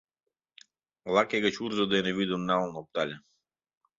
[1.13, 3.15] Лаке гыч урзо дене вӱдым налын оптале.